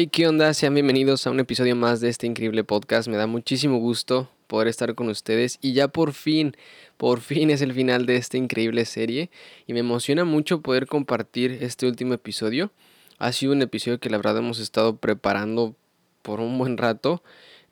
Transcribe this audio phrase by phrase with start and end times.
[0.00, 0.54] Hey, ¿qué onda?
[0.54, 3.08] Sean bienvenidos a un episodio más de este increíble podcast.
[3.08, 6.56] Me da muchísimo gusto poder estar con ustedes y ya por fin,
[6.96, 9.28] por fin es el final de esta increíble serie
[9.66, 12.70] y me emociona mucho poder compartir este último episodio.
[13.18, 15.74] Ha sido un episodio que la verdad hemos estado preparando
[16.22, 17.24] por un buen rato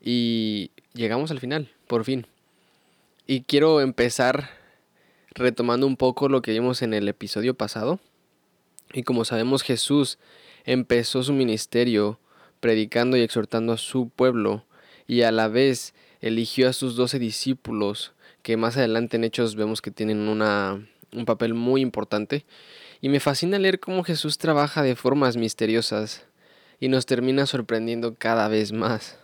[0.03, 2.27] y llegamos al final, por fin.
[3.29, 4.51] Y quiero empezar
[5.31, 8.01] retomando un poco lo que vimos en el episodio pasado.
[8.93, 10.19] Y como sabemos, Jesús
[10.67, 12.21] empezó su ministerio
[12.61, 14.67] predicando y exhortando a su pueblo
[15.07, 19.81] y a la vez eligió a sus doce discípulos que más adelante en Hechos vemos
[19.81, 22.45] que tienen una, un papel muy importante.
[23.01, 26.25] Y me fascina leer cómo Jesús trabaja de formas misteriosas
[26.79, 29.19] y nos termina sorprendiendo cada vez más.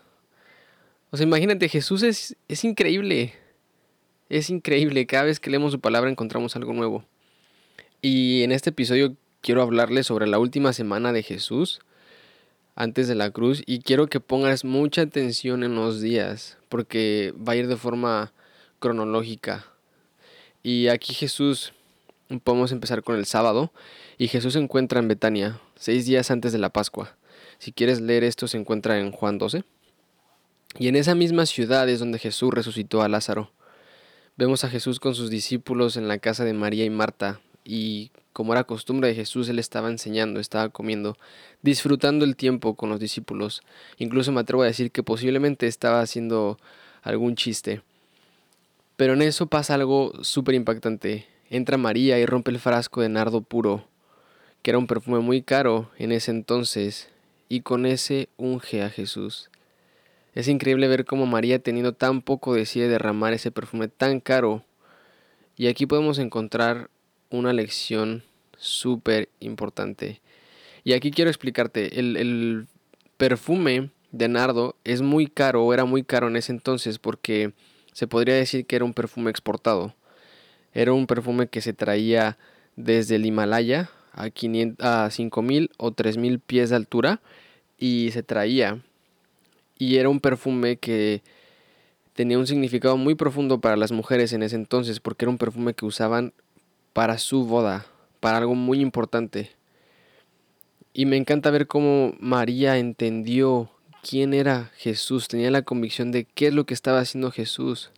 [1.11, 3.35] O sea, imagínate, Jesús es, es increíble.
[4.29, 5.07] Es increíble.
[5.07, 7.05] Cada vez que leemos su palabra encontramos algo nuevo.
[8.01, 11.81] Y en este episodio quiero hablarles sobre la última semana de Jesús
[12.75, 17.53] antes de la cruz y quiero que pongas mucha atención en los días porque va
[17.53, 18.33] a ir de forma
[18.79, 19.67] cronológica.
[20.63, 21.75] Y aquí Jesús,
[22.45, 23.73] podemos empezar con el sábado
[24.17, 27.17] y Jesús se encuentra en Betania, seis días antes de la Pascua.
[27.59, 29.65] Si quieres leer esto se encuentra en Juan 12.
[30.79, 33.53] Y en esa misma ciudad es donde Jesús resucitó a Lázaro.
[34.37, 38.53] Vemos a Jesús con sus discípulos en la casa de María y Marta y como
[38.53, 41.17] era costumbre de Jesús, él estaba enseñando, estaba comiendo,
[41.63, 43.63] disfrutando el tiempo con los discípulos.
[43.99, 46.59] Incluso me atrevo a decir que posiblemente estaba haciendo
[47.03, 47.83] algún chiste.
[48.97, 51.27] Pero en eso pasa algo súper impactante.
[51.51, 53.85] Entra María y rompe el frasco de nardo puro,
[54.63, 57.11] que era un perfume muy caro en ese entonces,
[57.49, 59.51] y con ese unge a Jesús.
[60.35, 64.65] Es increíble ver cómo María, teniendo tan poco, decide derramar ese perfume tan caro.
[65.59, 66.89] Y aquí podemos encontrar
[67.39, 68.23] una lección
[68.57, 70.21] súper importante.
[70.85, 72.67] Y aquí quiero explicarte, el,
[73.17, 77.53] perfume de nardo es muy caro, era muy caro en ese entonces, porque
[77.93, 79.95] se podría decir que era un perfume exportado.
[80.75, 82.39] Era un perfume que se traía
[82.75, 87.21] desde el Himalaya a, 500, a 5000 o 3000 pies de altura
[87.79, 88.83] y se traía.
[89.79, 91.23] Y era un perfume que
[92.15, 95.75] tenía un significado muy profundo para las mujeres en ese entonces, porque era un perfume
[95.75, 96.33] que usaban
[96.93, 97.87] para su boda,
[98.21, 99.51] para algo muy importante.
[100.93, 103.71] Y me encanta ver cómo María entendió
[104.03, 107.91] quién era Jesús, tenía la convicción de qué es lo que estaba haciendo Jesús.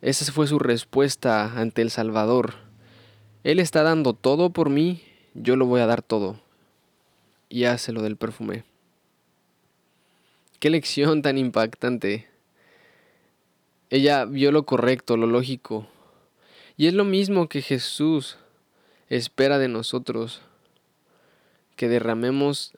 [0.00, 2.54] Esa fue su respuesta ante el Salvador.
[3.44, 5.02] Él está dando todo por mí,
[5.34, 6.40] yo lo voy a dar todo.
[7.48, 8.64] Y hace lo del perfume.
[10.58, 12.26] Qué lección tan impactante.
[13.90, 15.86] Ella vio lo correcto, lo lógico,
[16.76, 18.36] y es lo mismo que Jesús
[19.08, 20.42] espera de nosotros,
[21.76, 22.72] que derramemos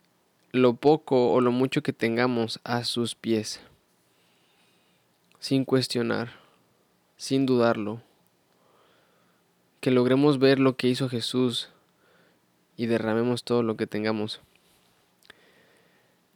[0.53, 3.61] lo poco o lo mucho que tengamos a sus pies,
[5.41, 6.33] sin cuestionar,
[7.17, 8.01] sin dudarlo,
[9.81, 11.69] que logremos ver lo que hizo Jesús
[12.77, 14.41] y derramemos todo lo que tengamos.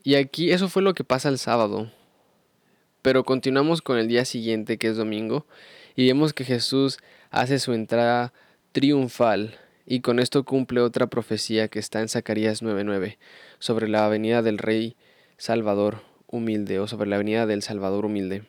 [0.04, 1.92] Y aquí eso fue lo que pasa el sábado,
[3.02, 5.46] pero continuamos con el día siguiente, que es domingo,
[5.96, 6.98] y vemos que Jesús
[7.30, 8.32] hace su entrada
[8.72, 13.18] triunfal y con esto cumple otra profecía que está en Zacarías 9:9
[13.58, 14.96] sobre la venida del rey
[15.36, 18.44] Salvador humilde o sobre la venida del Salvador humilde.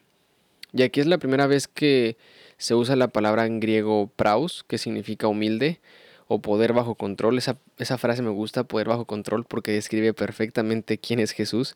[0.73, 2.17] Y aquí es la primera vez que
[2.57, 5.79] se usa la palabra en griego praus, que significa humilde
[6.27, 7.37] o poder bajo control.
[7.37, 11.75] Esa, esa frase me gusta, poder bajo control, porque describe perfectamente quién es Jesús.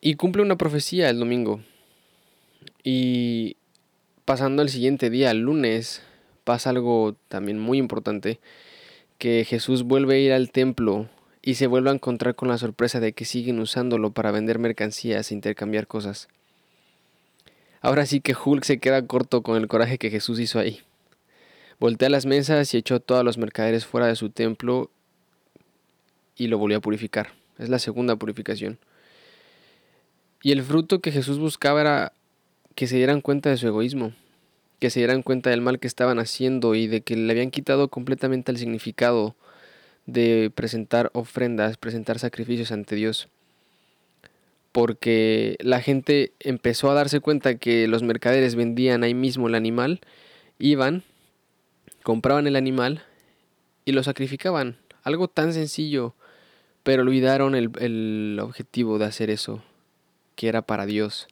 [0.00, 1.60] Y cumple una profecía el domingo.
[2.84, 3.56] Y
[4.30, 6.02] pasando el siguiente día, lunes,
[6.44, 8.38] pasa algo también muy importante,
[9.18, 11.08] que Jesús vuelve a ir al templo
[11.42, 15.32] y se vuelve a encontrar con la sorpresa de que siguen usándolo para vender mercancías
[15.32, 16.28] e intercambiar cosas.
[17.80, 20.78] Ahora sí que Hulk se queda corto con el coraje que Jesús hizo ahí.
[21.80, 24.92] Voltea las mesas y echó a todos los mercaderes fuera de su templo
[26.36, 27.32] y lo volvió a purificar.
[27.58, 28.78] Es la segunda purificación.
[30.40, 32.12] Y el fruto que Jesús buscaba era
[32.80, 34.14] que se dieran cuenta de su egoísmo,
[34.78, 37.88] que se dieran cuenta del mal que estaban haciendo y de que le habían quitado
[37.88, 39.36] completamente el significado
[40.06, 43.28] de presentar ofrendas, presentar sacrificios ante Dios.
[44.72, 50.00] Porque la gente empezó a darse cuenta que los mercaderes vendían ahí mismo el animal,
[50.58, 51.02] iban,
[52.02, 53.02] compraban el animal
[53.84, 54.78] y lo sacrificaban.
[55.02, 56.14] Algo tan sencillo,
[56.82, 59.62] pero olvidaron el, el objetivo de hacer eso,
[60.34, 61.28] que era para Dios.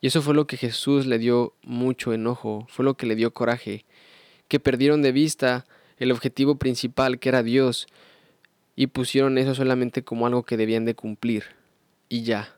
[0.00, 3.32] Y eso fue lo que Jesús le dio mucho enojo, fue lo que le dio
[3.32, 3.84] coraje,
[4.48, 5.66] que perdieron de vista
[5.98, 7.86] el objetivo principal que era Dios
[8.74, 11.44] y pusieron eso solamente como algo que debían de cumplir
[12.08, 12.56] y ya.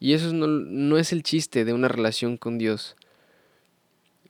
[0.00, 2.96] Y eso no, no es el chiste de una relación con Dios.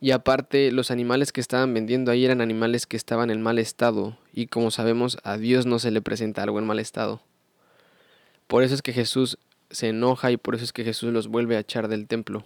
[0.00, 4.18] Y aparte, los animales que estaban vendiendo ahí eran animales que estaban en mal estado.
[4.34, 7.22] Y como sabemos, a Dios no se le presenta algo en mal estado.
[8.48, 9.38] Por eso es que Jesús
[9.72, 12.44] se enoja y por eso es que Jesús los vuelve a echar del templo.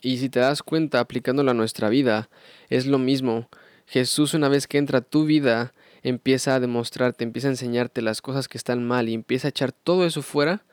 [0.00, 2.28] Y si te das cuenta, aplicándolo a nuestra vida,
[2.68, 3.48] es lo mismo.
[3.86, 8.22] Jesús una vez que entra a tu vida, empieza a demostrarte, empieza a enseñarte las
[8.22, 10.64] cosas que están mal y empieza a echar todo eso fuera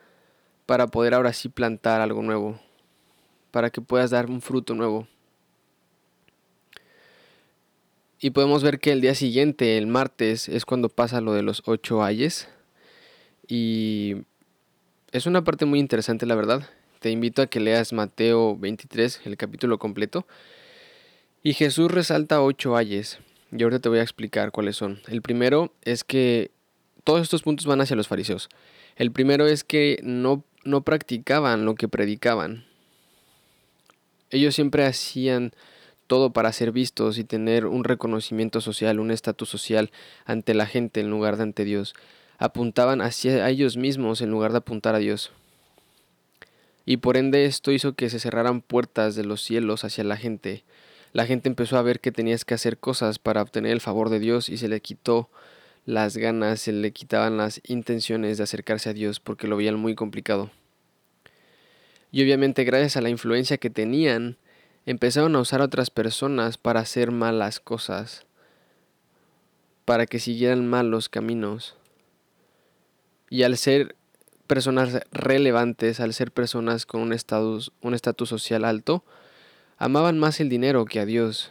[0.66, 2.60] para poder ahora sí plantar algo nuevo
[3.54, 5.08] para que puedas dar un fruto nuevo.
[8.20, 11.62] Y podemos ver que el día siguiente, el martes, es cuando pasa lo de los
[11.68, 12.50] ocho ayes.
[13.48, 14.16] Y
[15.12, 16.68] es una parte muy interesante, la verdad.
[17.00, 20.26] Te invito a que leas Mateo 23, el capítulo completo.
[21.44, 23.20] Y Jesús resalta ocho ayes.
[23.52, 25.02] Y ahorita te voy a explicar cuáles son.
[25.08, 26.52] El primero es que
[27.04, 28.50] todos estos puntos van hacia los fariseos.
[28.96, 32.66] El primero es que no, no practicaban lo que predicaban.
[34.30, 35.54] Ellos siempre hacían
[36.08, 39.92] todo para ser vistos y tener un reconocimiento social, un estatus social
[40.26, 41.94] ante la gente en lugar de ante Dios.
[42.38, 45.32] Apuntaban hacia ellos mismos en lugar de apuntar a Dios.
[46.86, 50.64] Y por ende esto hizo que se cerraran puertas de los cielos hacia la gente.
[51.14, 54.20] La gente empezó a ver que tenías que hacer cosas para obtener el favor de
[54.20, 55.30] Dios y se le quitó
[55.86, 59.96] las ganas, se le quitaban las intenciones de acercarse a Dios porque lo veían muy
[59.96, 60.50] complicado.
[62.12, 64.38] Y obviamente gracias a la influencia que tenían,
[64.86, 68.26] empezaron a usar a otras personas para hacer malas cosas,
[69.86, 71.76] para que siguieran malos caminos.
[73.34, 73.96] Y al ser
[74.46, 79.04] personas relevantes, al ser personas con un estatus, un estatus social alto,
[79.80, 81.50] amaban más el dinero que a Dios.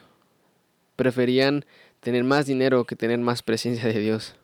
[0.95, 1.65] Preferían
[1.99, 4.37] tener más dinero que tener más presencia de Dios.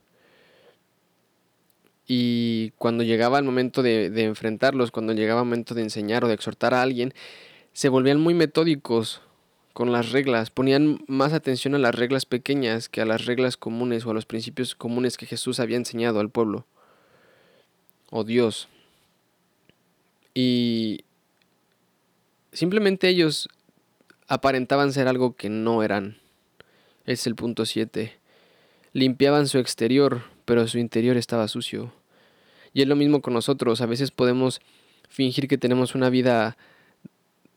[2.08, 6.34] Y cuando llegaba el momento de, enfrentarlos, cuando llegaba el momento de enseñar o de
[6.34, 7.14] exhortar a alguien,
[7.72, 9.22] se volvían muy metódicos
[9.74, 14.04] con las reglas, ponían más atención a las reglas pequeñas que a las reglas comunes
[14.06, 16.66] o a los principios comunes que Jesús había enseñado al pueblo
[18.10, 18.68] o Dios.
[20.34, 21.04] Y
[22.52, 23.48] simplemente ellos
[24.28, 26.18] aparentaban ser algo que no eran.
[27.06, 28.12] Es el punto 7.
[28.92, 31.92] Limpiaban su exterior, pero su interior estaba sucio.
[32.72, 33.80] Y es lo mismo con nosotros.
[33.80, 34.60] A veces podemos
[35.08, 36.56] fingir que tenemos una vida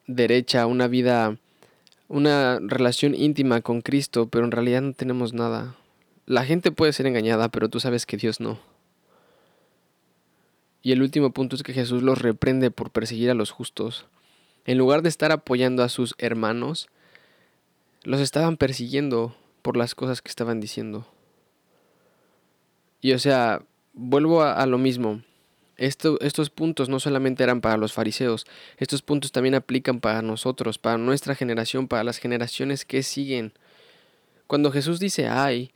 [0.08, 1.38] derecha, una vida,
[2.08, 5.76] una relación íntima con Cristo, pero en realidad no tenemos nada.
[6.26, 8.71] La gente puede ser engañada, pero tú sabes que Dios no.
[10.82, 14.08] Y el último punto es que Jesús los reprende por perseguir a los justos.
[14.66, 16.88] En lugar de estar apoyando a sus hermanos,
[18.04, 21.08] los estaban persiguiendo por las cosas que estaban diciendo.
[23.00, 23.64] Y o sea,
[23.94, 25.22] vuelvo a, lo mismo.
[25.78, 28.46] estos puntos no solamente eran para los fariseos,
[28.78, 33.54] estos puntos también aplican para nosotros, para nuestra generación, para las generaciones que siguen.
[34.48, 35.72] Cuando Jesús dice ay,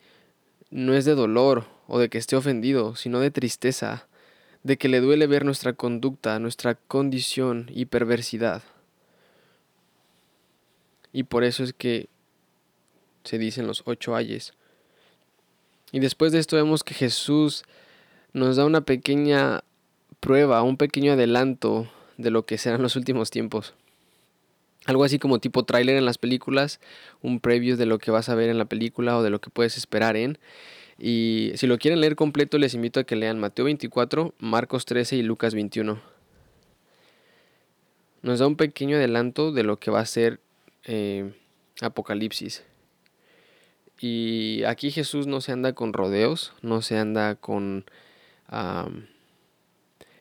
[0.70, 4.08] no es de dolor o de que esté ofendido, sino de tristeza,
[4.66, 8.64] de que le duele ver nuestra conducta, nuestra condición y perversidad.
[11.14, 12.08] Y por eso es que
[13.24, 14.54] se dicen los ocho ayes.
[15.92, 17.64] Y después de esto vemos que Jesús
[18.34, 19.64] nos da una pequeña
[20.20, 21.88] prueba, un pequeño adelanto
[22.18, 23.76] de lo que serán los últimos tiempos.
[24.88, 26.80] Algo así como tipo tráiler en las películas,
[27.22, 29.52] un preview de lo que vas a ver en la película o de lo que
[29.52, 30.40] puedes esperar en.
[30.98, 35.18] Y si lo quieren leer completo, les invito a que lean Mateo 24, Marcos 13
[35.18, 36.00] y Lucas 21.
[38.22, 40.40] Nos da un pequeño adelanto de lo que va a ser
[40.86, 41.34] eh,
[41.82, 42.64] Apocalipsis.
[44.00, 47.86] Y aquí Jesús no se anda con rodeos, no se anda con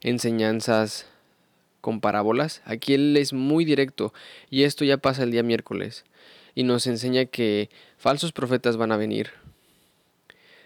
[0.00, 1.06] enseñanzas
[1.80, 2.62] con parábolas.
[2.64, 4.12] Aquí él es muy directo
[4.50, 6.04] y esto ya pasa el día miércoles
[6.54, 9.30] y nos enseña que falsos profetas van a venir,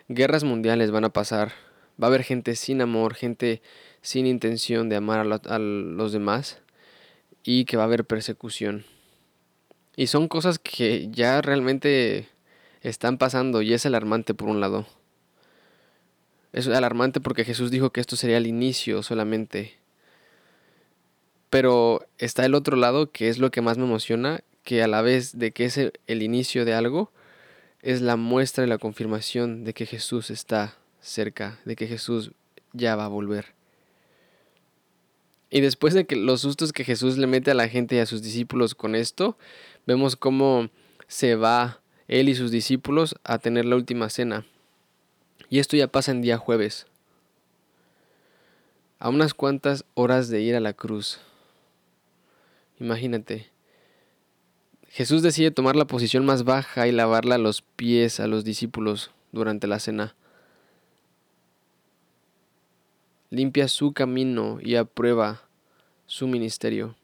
[0.09, 1.53] guerras mundiales van a pasar,
[2.03, 3.62] va a haber gente sin amor, gente
[4.00, 6.59] sin intención de amar a, los demás
[7.45, 8.85] y que va a haber persecución.
[9.97, 12.29] Y son cosas que ya realmente
[12.83, 14.87] están pasando y es alarmante por un lado.
[16.53, 19.75] Es alarmante porque Jesús dijo que esto sería el inicio solamente.
[21.50, 25.03] Pero está el otro lado, que es lo que más me emociona, que a la
[25.03, 27.11] vez de que es el inicio de algo,
[27.82, 32.32] es la muestra y la confirmación de que Jesús está cerca, de que Jesús
[32.73, 33.54] ya va a volver.
[35.50, 38.06] Y después de que los sustos que Jesús le mete a la gente y a
[38.06, 39.38] sus discípulos con esto,
[39.87, 40.68] vemos cómo
[41.06, 44.44] se va él y sus discípulos a tener la última cena.
[45.49, 46.87] Y esto ya pasa en día jueves.
[48.99, 51.20] A unas cuantas horas de ir a la cruz.
[52.78, 53.49] Imagínate.
[54.88, 59.66] Jesús decide tomar la posición más baja y lavarle los pies a los discípulos durante
[59.66, 60.16] la cena.
[63.30, 65.42] Limpia su camino y aprueba
[66.07, 66.97] su ministerio.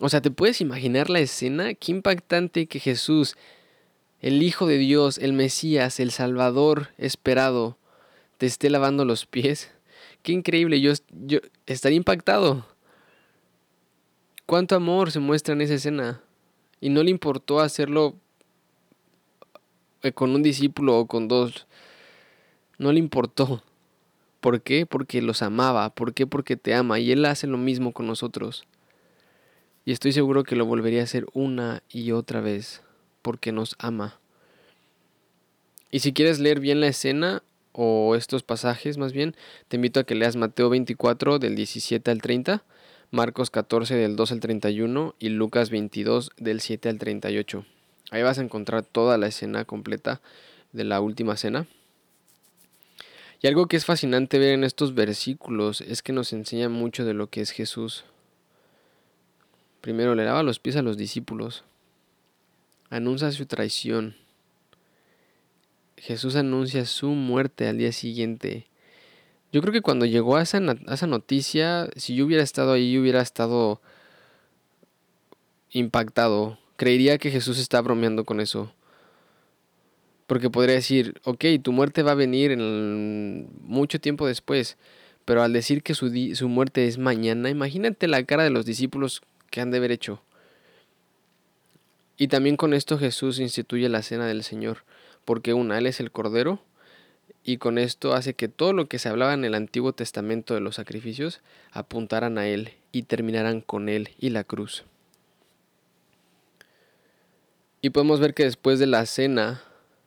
[0.00, 1.74] O sea, ¿te puedes imaginar la escena?
[1.74, 3.36] Qué impactante que Jesús,
[4.20, 7.78] el Hijo de Dios, el Mesías, el Salvador esperado,
[8.36, 9.70] te esté lavando los pies.
[10.22, 12.66] Qué increíble, yo, yo estaría impactado.
[14.46, 16.22] Cuánto amor se muestra en esa escena.
[16.80, 18.14] Y no le importó hacerlo
[20.14, 21.66] con un discípulo o con dos.
[22.78, 23.62] No le importó.
[24.40, 24.86] ¿Por qué?
[24.86, 25.90] Porque los amaba.
[25.90, 26.26] ¿Por qué?
[26.26, 26.98] Porque te ama.
[26.98, 28.64] Y Él hace lo mismo con nosotros.
[29.84, 32.82] Y estoy seguro que lo volvería a hacer una y otra vez.
[33.22, 34.20] Porque nos ama.
[35.90, 37.42] Y si quieres leer bien la escena,
[37.72, 39.34] o estos pasajes más bien,
[39.68, 42.64] te invito a que leas Mateo 24 del 17 al 30
[43.10, 47.64] Marcos 14 del 2 al 31 y Lucas 22 del 7 al 38.
[48.10, 50.20] Ahí vas a encontrar toda la escena completa
[50.72, 51.66] de la última cena.
[53.40, 57.14] Y algo que es fascinante ver en estos versículos es que nos enseña mucho de
[57.14, 58.04] lo que es Jesús.
[59.80, 61.64] Primero le lava los pies a los discípulos.
[62.90, 64.16] Anuncia su traición.
[65.96, 68.66] Jesús anuncia su muerte al día siguiente.
[69.50, 73.22] Yo creo que cuando llegó a esa, esa noticia, si yo hubiera estado ahí, hubiera
[73.22, 73.80] estado
[75.70, 76.58] impactado.
[76.76, 78.72] Creería que Jesús está bromeando con eso.
[80.26, 84.76] Porque podría decir, ok, tu muerte va a venir en mucho tiempo después.
[85.24, 89.22] Pero al decir que su, su muerte es mañana, imagínate la cara de los discípulos
[89.50, 90.22] que han de haber hecho.
[92.18, 94.84] Y también con esto Jesús instituye la cena del Señor.
[95.24, 96.60] Porque una, Él es el Cordero
[97.44, 100.60] y con esto hace que todo lo que se hablaba en el Antiguo Testamento de
[100.60, 101.40] los sacrificios
[101.72, 104.84] apuntaran a Él y terminaran con Él y la cruz.
[107.80, 109.62] Y podemos ver que después de la cena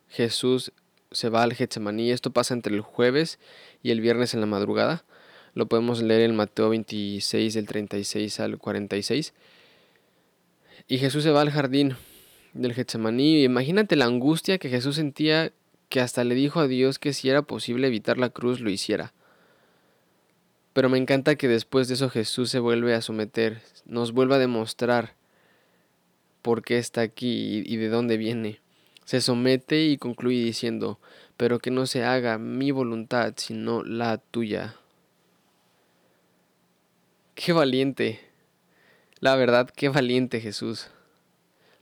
[0.09, 0.73] Jesús
[1.11, 2.11] se va al Getsemaní.
[2.11, 3.39] Esto pasa entre el jueves
[3.81, 5.03] y el viernes en la madrugada.
[5.53, 9.33] Lo podemos leer en Mateo 26 del 36 al 46.
[10.87, 11.95] Y Jesús se va al jardín
[12.53, 13.43] del Getsemaní.
[13.43, 15.51] Imagínate la angustia que Jesús sentía
[15.91, 19.13] que hasta le dijo a Dios que si era posible evitar la cruz lo hiciera.
[20.73, 24.39] Pero me encanta que después de eso Jesús se vuelve a someter, nos vuelve a
[24.39, 25.15] demostrar
[26.41, 28.61] por qué está aquí y de dónde viene.
[29.03, 30.97] Se somete y concluye diciendo,
[31.35, 34.77] pero que no se haga mi voluntad, sino la tuya.
[37.35, 38.21] Qué valiente.
[39.19, 40.87] La verdad, qué valiente Jesús.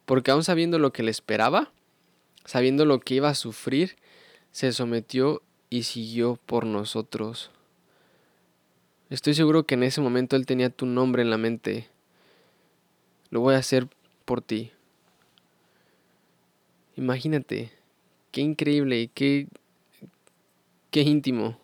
[0.06, 1.72] Porque aún sabiendo lo que le esperaba,
[2.50, 3.96] sabiendo lo que iba a sufrir,
[4.52, 7.52] se sometió y siguió por nosotros.
[9.12, 11.90] Estoy seguro que en ese momento Él tenía tu nombre en la mente.
[13.30, 13.88] Lo voy a hacer
[14.26, 14.72] por ti.
[16.96, 17.72] Imagínate,
[18.32, 19.46] qué increíble qué,
[20.90, 21.56] qué íntimo.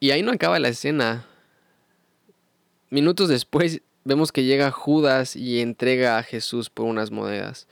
[0.00, 1.26] Y ahí no acaba la escena.
[2.90, 7.66] Minutos después vemos que llega Judas y entrega a Jesús por unas monedas.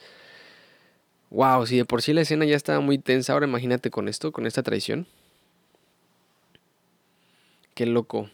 [1.33, 4.33] Wow, si de por sí la escena ya estaba muy tensa, ahora imagínate con esto,
[4.33, 5.07] con esta traición.
[7.75, 8.29] Qué loco.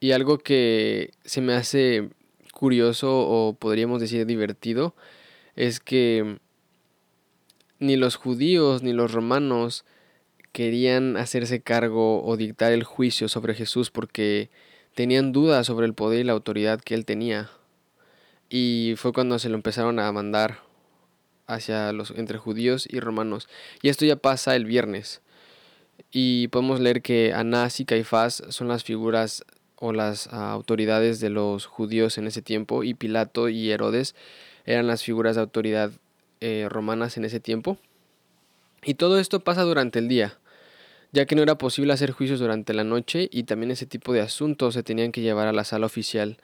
[0.00, 2.10] Y algo que se me hace
[2.52, 4.96] curioso o podríamos decir divertido
[5.54, 6.38] es que
[7.78, 9.84] ni los judíos ni los romanos
[10.50, 14.50] querían hacerse cargo o dictar el juicio sobre Jesús porque
[14.96, 17.48] tenían dudas sobre el poder y la autoridad que él tenía.
[18.50, 20.71] Y fue cuando se lo empezaron a mandar
[21.54, 23.48] hacia los entre judíos y romanos.
[23.82, 25.20] Y esto ya pasa el viernes.
[26.10, 29.44] Y podemos leer que Anás y Caifás son las figuras
[29.76, 34.14] o las ah, autoridades de los judíos en ese tiempo y Pilato y Herodes
[34.64, 35.90] eran las figuras de autoridad
[36.40, 37.78] eh, romanas en ese tiempo.
[38.84, 40.38] Y todo esto pasa durante el día,
[41.12, 44.20] ya que no era posible hacer juicios durante la noche y también ese tipo de
[44.20, 46.38] asuntos se tenían que llevar a la sala oficial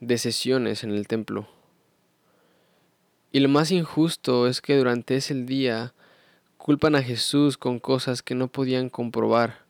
[0.00, 1.48] de sesiones en el templo.
[3.34, 5.92] Y lo más injusto es que durante ese día
[6.56, 9.64] culpan a Jesús con cosas que no podían comprobar.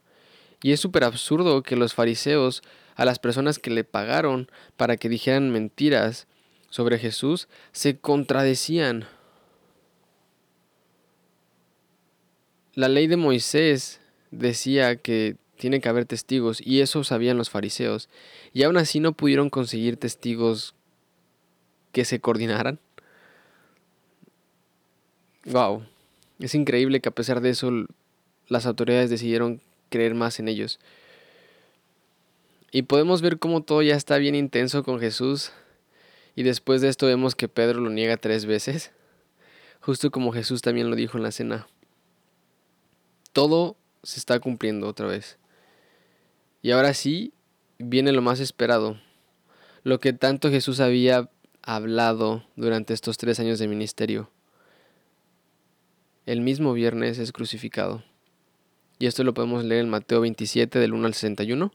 [0.62, 2.62] Y es súper absurdo que los fariseos,
[2.94, 6.26] a las personas que le pagaron para que dijeran mentiras
[6.68, 9.06] sobre Jesús, se contradecían.
[12.74, 18.10] La ley de Moisés decía que tiene que haber testigos y eso sabían los fariseos.
[18.52, 20.74] Y aún así no pudieron conseguir testigos
[21.92, 22.78] que se coordinaran.
[25.46, 25.84] Wow.
[26.38, 27.70] Es increíble que a pesar de eso
[28.48, 30.78] las autoridades decidieron creer más en ellos.
[32.72, 35.52] Y podemos ver cómo todo ya está bien intenso con Jesús.
[36.34, 38.90] Y después de esto vemos que Pedro lo niega tres veces.
[39.80, 41.68] Justo como Jesús también lo dijo en la cena.
[43.32, 45.38] Todo se está cumpliendo otra vez.
[46.62, 47.32] Y ahora sí
[47.78, 48.98] viene lo más esperado.
[49.82, 51.30] Lo que tanto Jesús había
[51.62, 54.30] hablado durante estos tres años de ministerio.
[56.26, 58.02] El mismo viernes es crucificado.
[58.98, 61.72] Y esto lo podemos leer en Mateo 27 del 1 al 61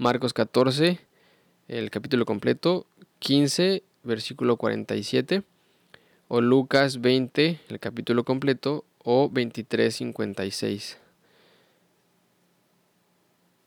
[0.00, 1.00] Marcos 14,
[1.66, 2.86] el capítulo completo,
[3.18, 5.42] 15, versículo 47,
[6.28, 10.98] o Lucas 20, el capítulo completo, o 23, 56.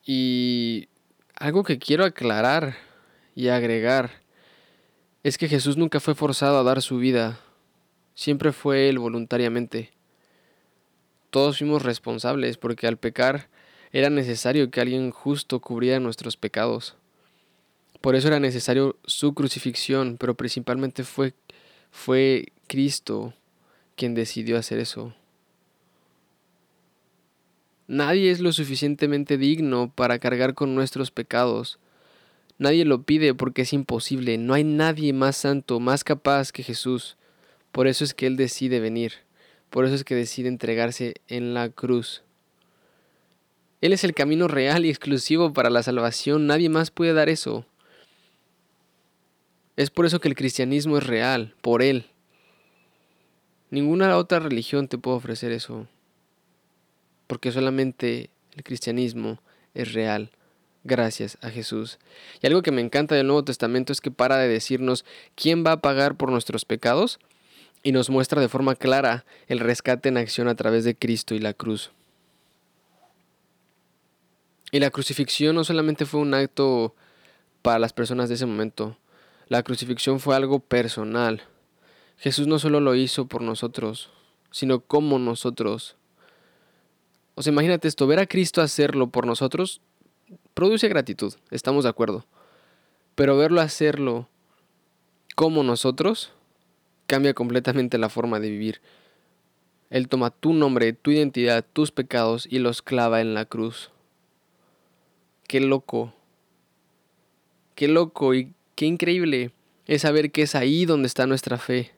[0.06, 0.88] Y
[1.36, 2.78] algo que quiero aclarar
[3.36, 4.22] y agregar
[5.24, 7.42] es que Jesús nunca fue forzado a dar su vida,
[8.16, 9.92] siempre fue él voluntariamente.
[11.32, 13.48] Todos fuimos responsables porque al pecar
[13.94, 16.96] era necesario que alguien justo cubriera nuestros pecados.
[18.02, 21.34] Por eso era necesario su crucifixión, pero principalmente fue,
[21.90, 23.34] fue Cristo
[23.96, 25.14] quien decidió hacer eso.
[27.88, 31.80] Nadie es lo suficientemente digno para cargar con nuestros pecados.
[32.58, 34.38] Nadie lo pide porque es imposible.
[34.38, 37.18] No hay nadie más santo, más capaz que Jesús.
[37.72, 39.14] Por eso es que Él decide venir.
[39.72, 42.24] Por eso es que decide entregarse en la cruz.
[43.80, 46.46] Él es el camino real y exclusivo para la salvación.
[46.46, 47.66] Nadie más puede dar eso.
[49.78, 52.06] Es por eso que el cristianismo es real, por Él.
[53.70, 55.88] Ninguna otra religión te puede ofrecer eso.
[57.28, 59.42] Porque solamente el cristianismo
[59.74, 60.32] es real
[60.84, 61.98] gracias a Jesús.
[62.42, 65.72] Y algo que me encanta del Nuevo Testamento es que para de decirnos quién va
[65.72, 67.20] a pagar por nuestros pecados
[67.84, 71.40] y nos muestra de forma clara el rescate en acción a través de Cristo y
[71.40, 71.92] la cruz.
[74.72, 76.96] Y la crucifixión no solamente fue un acto
[77.62, 78.98] para las personas de ese momento,
[79.48, 81.44] la crucifixión fue algo personal.
[82.18, 84.10] Jesús no solo lo hizo por nosotros,
[84.50, 85.98] sino como nosotros.
[87.36, 89.82] O sea, imagínate esto, ver a Cristo hacerlo por nosotros
[90.54, 92.26] produce gratitud, estamos de acuerdo.
[93.16, 94.30] Pero verlo hacerlo
[95.36, 96.32] como nosotros
[97.12, 98.80] cambia completamente la forma de vivir.
[99.90, 103.92] Él toma tu nombre, tu identidad, tus pecados y los clava en la cruz
[105.52, 106.14] qué loco.
[107.76, 109.52] Qué loco y qué increíble
[109.86, 111.92] es saber que es ahí donde está nuestra fe,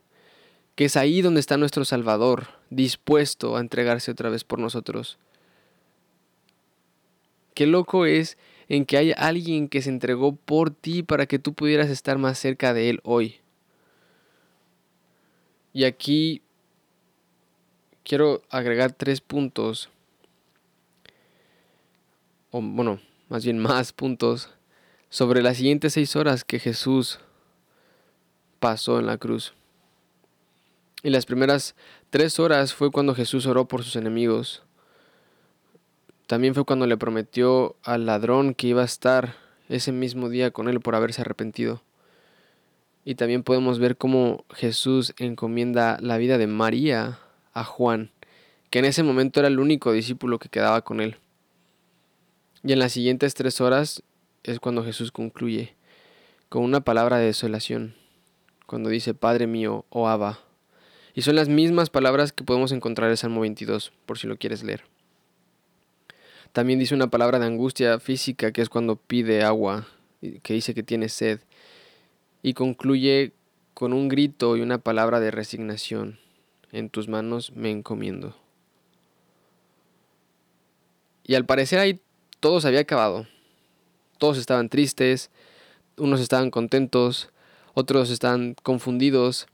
[0.73, 5.19] que es ahí donde está nuestro Salvador, dispuesto a entregarse otra vez por nosotros.
[7.53, 11.53] Qué loco es en que haya alguien que se entregó por ti para que tú
[11.53, 13.42] pudieras estar más cerca de Él hoy.
[15.73, 16.43] Y aquí
[18.03, 19.89] quiero agregar tres puntos.
[22.51, 24.49] O bueno, más bien más puntos,
[25.09, 27.19] sobre las siguientes seis horas que Jesús
[28.59, 29.53] pasó en la cruz.
[31.01, 31.75] Y las primeras
[32.11, 34.63] tres horas fue cuando Jesús oró por sus enemigos.
[36.27, 39.35] También fue cuando le prometió al ladrón que iba a estar
[39.67, 41.81] ese mismo día con él por haberse arrepentido.
[43.05, 47.19] Y también podemos ver cómo Jesús encomienda la vida de María
[47.53, 48.11] a Juan,
[48.69, 51.17] que en ese momento era el único discípulo que quedaba con él.
[52.63, 54.03] Y en las siguientes tres horas
[54.43, 55.75] es cuando Jesús concluye
[56.49, 57.95] con una palabra de desolación,
[58.67, 60.39] cuando dice Padre mío o oh Abba.
[61.13, 64.63] Y son las mismas palabras que podemos encontrar en Salmo 22, por si lo quieres
[64.63, 64.83] leer.
[66.53, 69.87] También dice una palabra de angustia física, que es cuando pide agua,
[70.21, 71.39] que dice que tiene sed.
[72.43, 73.33] Y concluye
[73.73, 76.19] con un grito y una palabra de resignación.
[76.71, 78.35] En tus manos me encomiendo.
[81.25, 82.01] Y al parecer hay
[82.39, 83.25] todo se había acabado.
[84.17, 85.31] Todos estaban tristes,
[85.97, 87.29] unos estaban contentos,
[87.73, 89.47] otros estaban confundidos.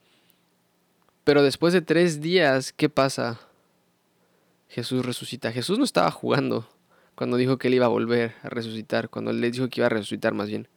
[1.24, 3.40] Pero después de tres días, ¿qué pasa?
[4.68, 5.52] Jesús resucita.
[5.52, 6.68] Jesús no estaba jugando
[7.14, 9.88] cuando dijo que él iba a volver a resucitar, cuando él le dijo que iba
[9.88, 10.68] a resucitar más bien.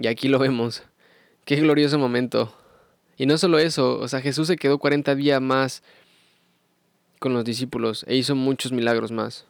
[0.00, 0.82] Y aquí lo vemos.
[1.44, 2.54] Qué glorioso momento.
[3.18, 5.82] Y no solo eso, o sea, Jesús se quedó 40 días más
[7.18, 9.44] con los discípulos e hizo muchos milagros más.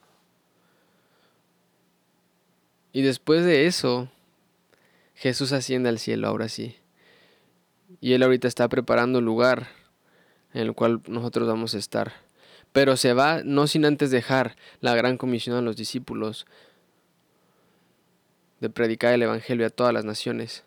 [2.93, 4.09] Y después de eso,
[5.15, 6.75] Jesús asciende al cielo, ahora sí.
[8.01, 9.69] Y Él ahorita está preparando el lugar
[10.53, 12.13] en el cual nosotros vamos a estar.
[12.73, 16.45] Pero se va no sin antes dejar la gran comisión a los discípulos
[18.61, 20.65] de predicar el Evangelio a todas las naciones.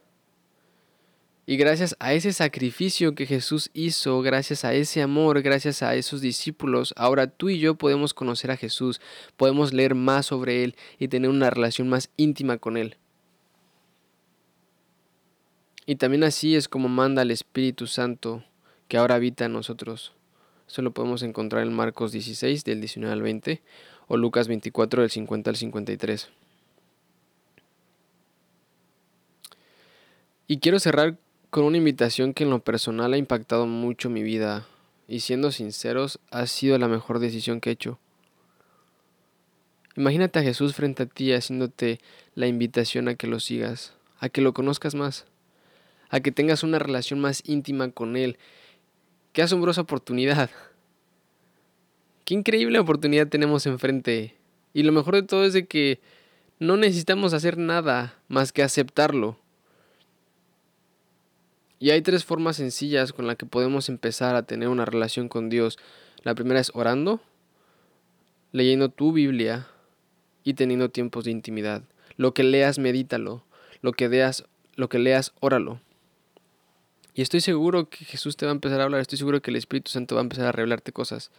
[1.46, 6.22] Y gracias a ese sacrificio que Jesús hizo, gracias a ese amor, gracias a esos
[6.22, 9.02] discípulos, ahora tú y yo podemos conocer a Jesús,
[9.36, 12.96] podemos leer más sobre Él y tener una relación más íntima con Él.
[15.86, 18.46] Y también así es como manda el Espíritu Santo
[18.88, 20.14] que ahora habita en nosotros.
[20.66, 23.62] Eso lo podemos encontrar en Marcos 16 del 19 al 20
[24.08, 26.30] o Lucas 24 del 50 al 53.
[30.54, 31.18] Y quiero cerrar
[31.50, 34.68] con una invitación que en lo personal ha impactado mucho mi vida
[35.08, 37.98] y siendo sinceros ha sido la mejor decisión que he hecho.
[39.96, 42.00] Imagínate a Jesús frente a ti haciéndote
[42.36, 45.26] la invitación a que lo sigas, a que lo conozcas más,
[46.12, 48.38] a que tengas una relación más íntima con Él.
[49.32, 50.52] Qué asombrosa oportunidad.
[52.26, 54.36] Qué increíble oportunidad tenemos enfrente.
[54.72, 56.00] Y lo mejor de todo es de que
[56.60, 59.40] no necesitamos hacer nada más que aceptarlo.
[61.80, 65.50] Y hay tres formas sencillas con las que podemos empezar a tener una relación con
[65.50, 65.78] Dios.
[66.24, 67.20] La primera es orando,
[68.52, 69.68] leyendo tu Biblia
[70.44, 71.84] y teniendo tiempos de intimidad.
[72.16, 73.44] Lo que leas, medítalo.
[73.82, 75.82] Lo que, leas, lo que leas, óralo.
[77.14, 79.02] Y estoy seguro que Jesús te va a empezar a hablar.
[79.02, 81.32] Estoy seguro que el Espíritu Santo va a empezar a revelarte cosas.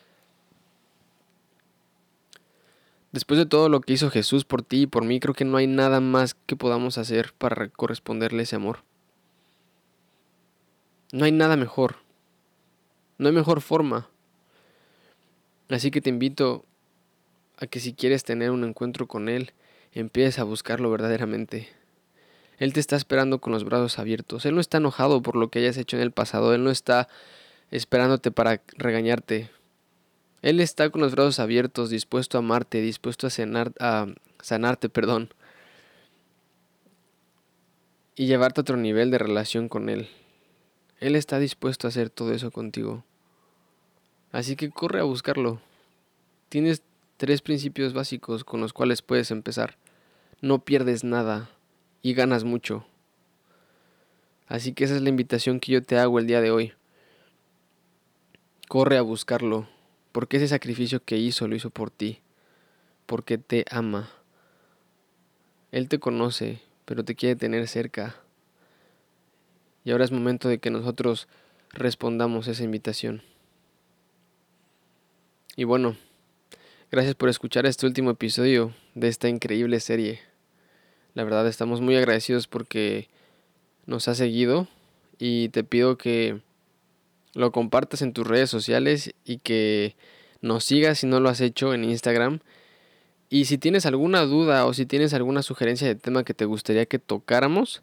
[3.13, 5.57] Después de todo lo que hizo Jesús por ti y por mí, creo que no
[5.57, 8.81] hay nada más que podamos hacer para corresponderle ese amor.
[11.15, 11.95] No hay nada mejor.
[13.19, 14.09] No hay mejor forma.
[15.69, 16.65] Así que te invito
[17.57, 19.53] a que si quieres tener un encuentro con Él,
[19.93, 21.69] empieces a buscarlo verdaderamente.
[22.59, 24.45] Él te está esperando con los brazos abiertos.
[24.45, 26.53] Él no está enojado por lo que hayas hecho en el pasado.
[26.53, 27.07] Él no está
[27.71, 29.51] esperándote para regañarte.
[30.43, 34.09] Él está con los brazos abiertos, dispuesto a amarte, dispuesto a, cenar, a
[34.43, 35.33] sanarte, perdón,
[38.17, 40.09] y llevarte a otro nivel de relación con Él.
[41.05, 43.05] Él está dispuesto a hacer todo eso contigo.
[44.33, 45.61] Así que corre a buscarlo.
[46.49, 46.83] Tienes
[47.19, 49.77] tres principios básicos con los cuales puedes empezar.
[50.41, 51.51] No pierdes nada
[52.01, 52.87] y ganas mucho.
[54.47, 56.73] Así que esa es la invitación que yo te hago el día de hoy.
[58.67, 59.69] Corre a buscarlo,
[60.11, 62.21] porque ese sacrificio que hizo lo hizo por ti,
[63.05, 64.09] porque te ama.
[65.71, 68.24] Él te conoce, pero te quiere tener cerca.
[69.85, 71.29] Y ahora es momento de que nosotros
[71.71, 73.23] respondamos esa invitación.
[75.57, 75.97] Y bueno,
[76.91, 80.21] gracias por escuchar este último episodio de esta increíble serie.
[81.13, 83.09] La verdad estamos muy agradecidos porque
[83.87, 84.67] nos has seguido
[85.19, 86.41] y te pido que
[87.35, 89.97] lo compartas en tus redes sociales y que
[90.41, 92.41] nos sigas si no lo has hecho en Instagram.
[93.29, 96.87] Y si tienes alguna duda o si tienes alguna sugerencia de tema que te gustaría
[96.87, 97.83] que tocáramos,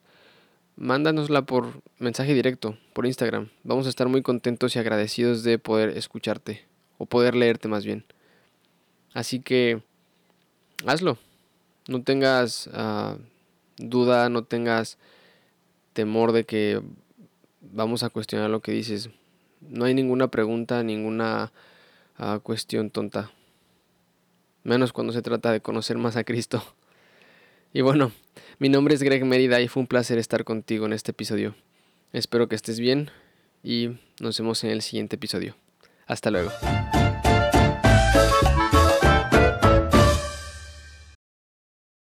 [0.81, 3.49] mándanosla por mensaje directo, por Instagram.
[3.63, 6.65] Vamos a estar muy contentos y agradecidos de poder escucharte,
[6.97, 8.03] o poder leerte más bien.
[9.13, 9.83] Así que
[10.87, 11.19] hazlo.
[11.87, 13.17] No tengas ah,
[13.77, 14.97] duda, no tengas
[15.93, 16.81] temor de que
[17.61, 19.11] vamos a cuestionar lo que dices.
[19.61, 21.51] No hay ninguna pregunta, ninguna
[22.17, 23.29] ah, cuestión tonta.
[24.63, 26.63] Menos cuando se trata de conocer más a Cristo.
[27.73, 28.11] Y bueno,
[28.59, 31.55] mi nombre es Greg Mérida y fue un placer estar contigo en este episodio.
[32.13, 33.09] Espero que estés bien
[33.63, 35.55] y nos vemos en el siguiente episodio.
[36.07, 36.51] Hasta luego.